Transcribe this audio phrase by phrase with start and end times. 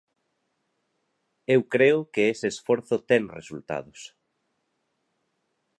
[1.55, 4.01] Eu creo que ese esforzo ten resultados.